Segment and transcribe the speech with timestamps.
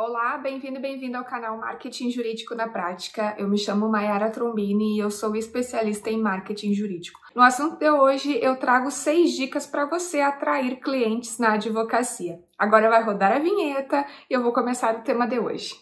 [0.00, 3.34] Olá, bem-vindo e bem-vinda ao canal Marketing Jurídico na Prática.
[3.36, 7.18] Eu me chamo Mayara Trombini e eu sou especialista em marketing jurídico.
[7.34, 12.38] No assunto de hoje, eu trago seis dicas para você atrair clientes na advocacia.
[12.56, 15.74] Agora vai rodar a vinheta e eu vou começar o tema de hoje.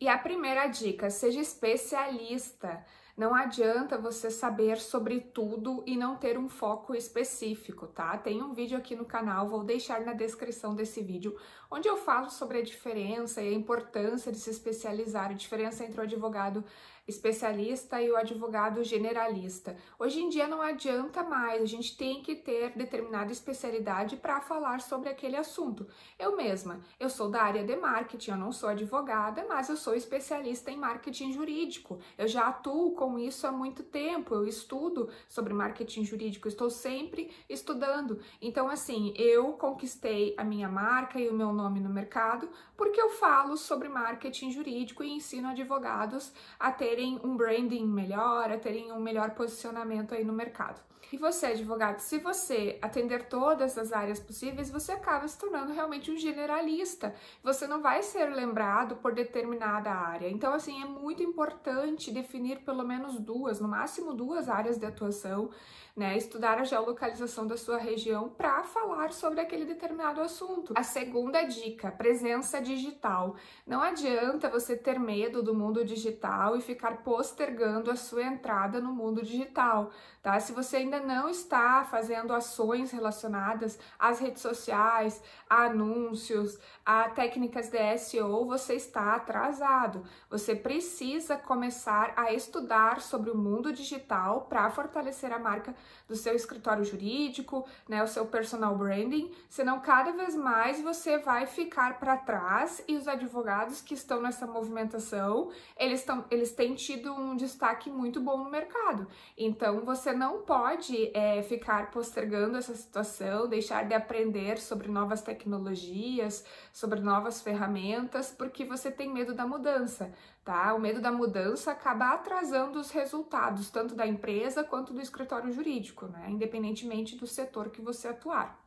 [0.00, 2.84] E a primeira dica: seja especialista.
[3.14, 8.16] Não adianta você saber sobre tudo e não ter um foco específico, tá?
[8.16, 11.36] Tem um vídeo aqui no canal, vou deixar na descrição desse vídeo,
[11.70, 16.00] onde eu falo sobre a diferença e a importância de se especializar, a diferença entre
[16.00, 16.64] o advogado
[17.06, 19.76] especialista e o advogado generalista.
[19.98, 24.80] Hoje em dia não adianta mais, a gente tem que ter determinada especialidade para falar
[24.80, 25.86] sobre aquele assunto.
[26.18, 29.94] Eu mesma, eu sou da área de marketing, eu não sou advogada, mas eu sou
[29.94, 31.98] especialista em marketing jurídico.
[32.16, 37.30] Eu já atuo com isso há muito tempo, eu estudo sobre marketing jurídico, estou sempre
[37.48, 38.20] estudando.
[38.40, 43.10] Então, assim, eu conquistei a minha marca e o meu nome no mercado porque eu
[43.10, 48.92] falo sobre marketing jurídico e ensino advogados a ter terem um branding melhor, a terem
[48.92, 50.78] um melhor posicionamento aí no mercado.
[51.10, 56.10] E você, advogado, se você atender todas as áreas possíveis, você acaba se tornando realmente
[56.10, 57.14] um generalista.
[57.42, 60.28] Você não vai ser lembrado por determinada área.
[60.28, 65.50] Então, assim, é muito importante definir pelo menos duas, no máximo duas áreas de atuação
[65.94, 66.16] né?
[66.16, 70.72] Estudar a geolocalização da sua região para falar sobre aquele determinado assunto.
[70.74, 73.36] A segunda dica, presença digital.
[73.66, 78.92] Não adianta você ter medo do mundo digital e ficar postergando a sua entrada no
[78.92, 80.40] mundo digital, tá?
[80.40, 87.68] Se você ainda não está fazendo ações relacionadas às redes sociais, a anúncios, a técnicas
[87.68, 90.04] de SEO, você está atrasado.
[90.28, 95.74] Você precisa começar a estudar sobre o mundo digital para fortalecer a marca
[96.08, 101.46] do seu escritório jurídico, né, o seu personal branding, senão cada vez mais você vai
[101.46, 107.12] ficar para trás e os advogados que estão nessa movimentação, eles, estão, eles têm tido
[107.12, 109.06] um destaque muito bom no mercado.
[109.36, 116.44] Então você não pode é, ficar postergando essa situação, deixar de aprender sobre novas tecnologias,
[116.72, 120.12] sobre novas ferramentas, porque você tem medo da mudança
[120.44, 120.74] tá?
[120.74, 126.06] O medo da mudança acaba atrasando os resultados, tanto da empresa quanto do escritório jurídico,
[126.06, 126.26] né?
[126.28, 128.61] Independentemente do setor que você atuar.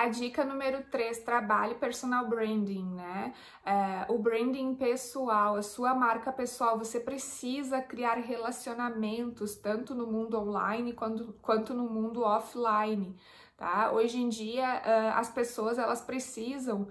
[0.00, 3.34] A dica número 3, trabalhe personal branding, né?
[3.62, 10.38] É, o branding pessoal, a sua marca pessoal, você precisa criar relacionamentos tanto no mundo
[10.40, 13.14] online quanto, quanto no mundo offline,
[13.58, 13.92] tá?
[13.92, 14.80] Hoje em dia,
[15.14, 16.88] as pessoas, elas precisam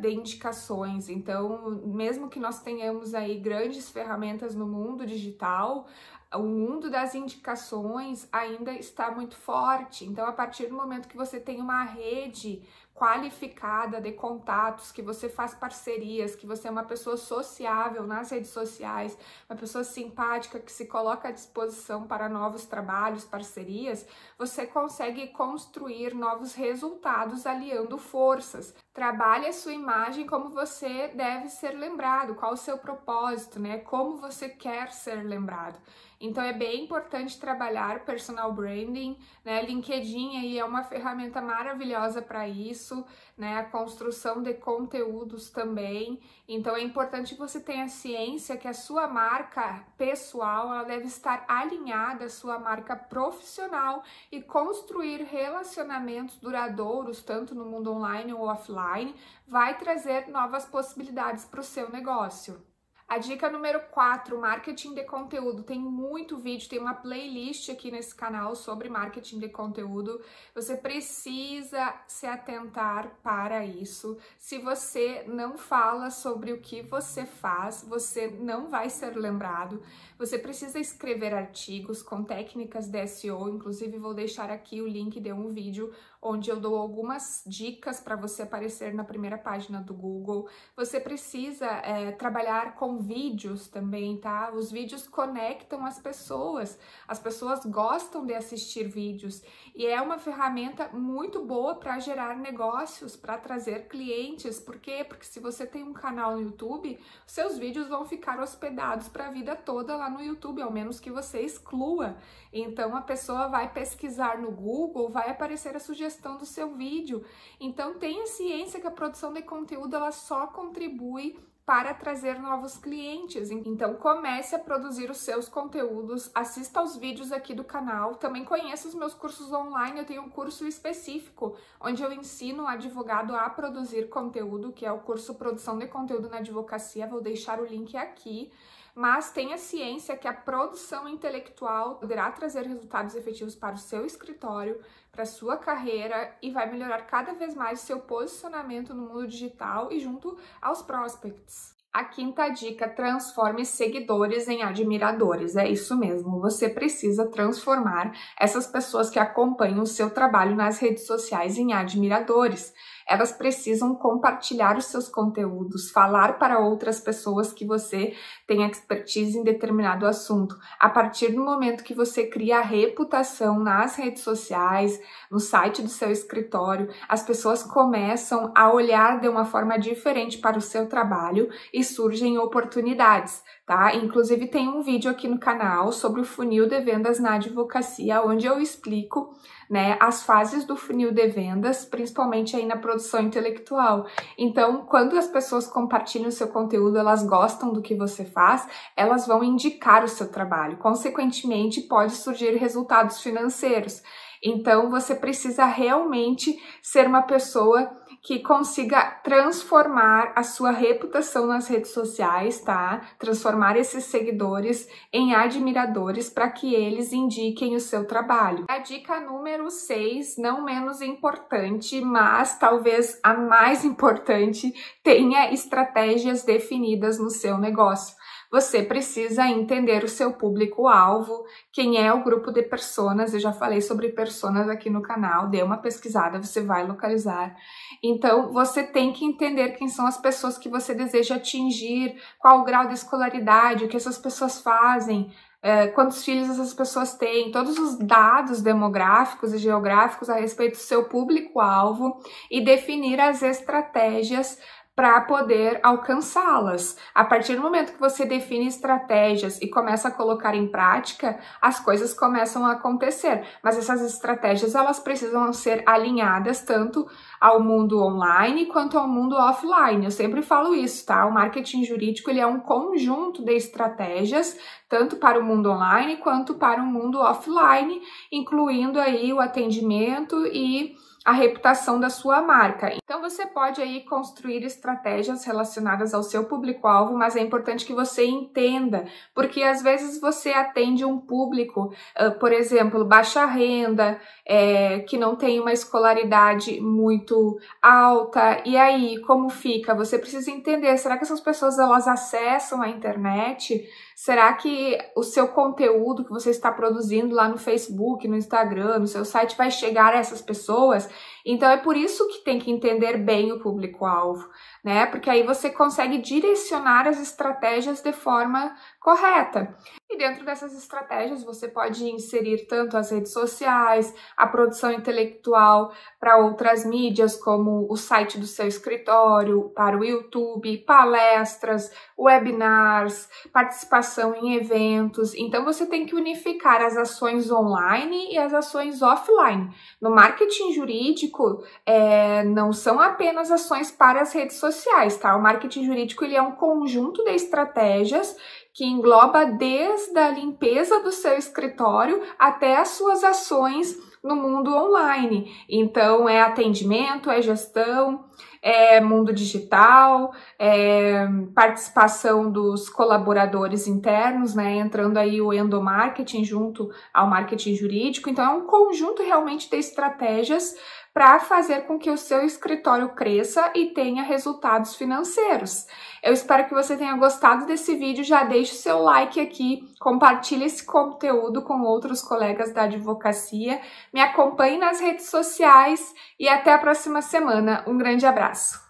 [0.00, 5.86] de indicações, então, mesmo que nós tenhamos aí grandes ferramentas no mundo digital,
[6.34, 10.04] o mundo das indicações ainda está muito forte.
[10.04, 12.62] Então, a partir do momento que você tem uma rede
[12.98, 18.50] qualificada de contatos, que você faz parcerias, que você é uma pessoa sociável nas redes
[18.50, 19.16] sociais,
[19.48, 24.04] uma pessoa simpática que se coloca à disposição para novos trabalhos, parcerias,
[24.36, 28.74] você consegue construir novos resultados aliando forças.
[28.92, 33.78] Trabalhe a sua imagem como você deve ser lembrado, qual o seu propósito, né?
[33.78, 35.78] Como você quer ser lembrado.
[36.20, 39.62] Então é bem importante trabalhar personal branding, né?
[39.62, 43.04] LinkedIn aí é uma ferramenta maravilhosa para isso,
[43.36, 43.56] né?
[43.56, 46.20] A construção de conteúdos também.
[46.48, 51.44] Então é importante que você tenha ciência que a sua marca pessoal ela deve estar
[51.46, 54.02] alinhada à sua marca profissional
[54.32, 59.14] e construir relacionamentos duradouros tanto no mundo online ou offline
[59.46, 62.60] vai trazer novas possibilidades para o seu negócio.
[63.08, 65.62] A dica número 4, marketing de conteúdo.
[65.62, 70.20] Tem muito vídeo, tem uma playlist aqui nesse canal sobre marketing de conteúdo.
[70.54, 74.18] Você precisa se atentar para isso.
[74.36, 79.82] Se você não fala sobre o que você faz, você não vai ser lembrado.
[80.18, 85.32] Você precisa escrever artigos com técnicas de SEO, inclusive vou deixar aqui o link de
[85.32, 90.48] um vídeo onde eu dou algumas dicas para você aparecer na primeira página do Google.
[90.76, 94.50] Você precisa é, trabalhar com vídeos também, tá?
[94.52, 99.42] Os vídeos conectam as pessoas, as pessoas gostam de assistir vídeos
[99.74, 104.58] e é uma ferramenta muito boa para gerar negócios, para trazer clientes.
[104.58, 105.04] Por quê?
[105.08, 109.30] Porque se você tem um canal no YouTube, seus vídeos vão ficar hospedados para a
[109.30, 112.16] vida toda lá no YouTube, ao menos que você exclua.
[112.52, 117.24] Então a pessoa vai pesquisar no Google, vai aparecer a sugestão sugestão do seu vídeo.
[117.60, 123.50] Então tenha ciência que a produção de conteúdo ela só contribui para trazer novos clientes.
[123.50, 128.88] Então comece a produzir os seus conteúdos, assista aos vídeos aqui do canal, também conheça
[128.88, 133.50] os meus cursos online, eu tenho um curso específico onde eu ensino o advogado a
[133.50, 137.94] produzir conteúdo, que é o curso Produção de Conteúdo na Advocacia, vou deixar o link
[137.98, 138.50] aqui
[138.98, 144.80] mas tenha ciência que a produção intelectual poderá trazer resultados efetivos para o seu escritório,
[145.12, 149.92] para a sua carreira e vai melhorar cada vez mais seu posicionamento no mundo digital
[149.92, 151.76] e junto aos prospects.
[151.92, 155.54] A quinta dica: transforme seguidores em admiradores.
[155.54, 161.06] É isso mesmo, você precisa transformar essas pessoas que acompanham o seu trabalho nas redes
[161.06, 162.74] sociais em admiradores
[163.08, 168.14] elas precisam compartilhar os seus conteúdos, falar para outras pessoas que você
[168.46, 170.56] tem expertise em determinado assunto.
[170.78, 175.00] A partir do momento que você cria a reputação nas redes sociais,
[175.30, 180.58] no site do seu escritório, as pessoas começam a olhar de uma forma diferente para
[180.58, 183.94] o seu trabalho e surgem oportunidades tá?
[183.94, 188.46] Inclusive tem um vídeo aqui no canal sobre o funil de vendas na advocacia, onde
[188.46, 189.36] eu explico,
[189.68, 194.06] né, as fases do funil de vendas, principalmente aí na produção intelectual.
[194.36, 198.66] Então, quando as pessoas compartilham o seu conteúdo, elas gostam do que você faz,
[198.96, 200.78] elas vão indicar o seu trabalho.
[200.78, 204.02] Consequentemente, pode surgir resultados financeiros.
[204.42, 207.90] Então, você precisa realmente ser uma pessoa
[208.22, 213.00] que consiga transformar a sua reputação nas redes sociais, tá?
[213.18, 218.64] Transformar esses seguidores em admiradores para que eles indiquem o seu trabalho.
[218.68, 227.18] A dica número 6, não menos importante, mas talvez a mais importante, tenha estratégias definidas
[227.18, 228.17] no seu negócio
[228.50, 233.34] você precisa entender o seu público-alvo, quem é o grupo de personas.
[233.34, 237.54] Eu já falei sobre personas aqui no canal, dê uma pesquisada, você vai localizar.
[238.02, 242.64] Então, você tem que entender quem são as pessoas que você deseja atingir, qual o
[242.64, 245.30] grau de escolaridade, o que essas pessoas fazem,
[245.60, 250.82] é, quantos filhos essas pessoas têm, todos os dados demográficos e geográficos a respeito do
[250.82, 254.58] seu público-alvo e definir as estratégias
[254.98, 256.98] para poder alcançá-las.
[257.14, 261.78] A partir do momento que você define estratégias e começa a colocar em prática, as
[261.78, 263.44] coisas começam a acontecer.
[263.62, 267.06] Mas essas estratégias elas precisam ser alinhadas tanto
[267.40, 270.04] ao mundo online quanto ao mundo offline.
[270.04, 271.24] Eu sempre falo isso, tá?
[271.26, 274.58] O marketing jurídico ele é um conjunto de estratégias
[274.88, 278.02] tanto para o mundo online quanto para o mundo offline,
[278.32, 282.92] incluindo aí o atendimento e a reputação da sua marca.
[282.94, 288.24] Então você pode aí construir estratégias relacionadas ao seu público-alvo, mas é importante que você
[288.24, 289.04] entenda,
[289.34, 295.36] porque às vezes você atende um público, uh, por exemplo, baixa renda, é, que não
[295.36, 299.94] tem uma escolaridade muito alta, e aí como fica?
[299.94, 303.86] Você precisa entender, será que essas pessoas elas acessam a internet?
[304.20, 309.06] Será que o seu conteúdo que você está produzindo lá no Facebook, no Instagram, no
[309.06, 311.08] seu site vai chegar a essas pessoas?
[311.46, 314.44] Então é por isso que tem que entender bem o público-alvo,
[314.84, 315.06] né?
[315.06, 319.72] Porque aí você consegue direcionar as estratégias de forma correta.
[320.10, 326.38] E dentro dessas estratégias você pode inserir tanto as redes sociais, a produção intelectual para
[326.38, 334.54] outras mídias, como o site do seu escritório, para o YouTube, palestras, webinars, participação em
[334.54, 335.34] eventos.
[335.34, 339.70] Então você tem que unificar as ações online e as ações offline.
[340.00, 345.36] No marketing jurídico, é, não são apenas ações para as redes sociais, tá?
[345.36, 348.34] O marketing jurídico ele é um conjunto de estratégias
[348.78, 355.52] que engloba desde a limpeza do seu escritório até as suas ações no mundo online.
[355.68, 358.24] Então, é atendimento, é gestão,
[358.62, 364.76] é mundo digital, é participação dos colaboradores internos, né?
[364.76, 368.30] Entrando aí o endomarketing junto ao marketing jurídico.
[368.30, 370.76] Então, é um conjunto realmente de estratégias
[371.18, 375.84] para fazer com que o seu escritório cresça e tenha resultados financeiros.
[376.22, 380.66] Eu espero que você tenha gostado desse vídeo, já deixe o seu like aqui, compartilhe
[380.66, 383.80] esse conteúdo com outros colegas da advocacia,
[384.14, 387.82] me acompanhe nas redes sociais e até a próxima semana.
[387.88, 388.87] Um grande abraço!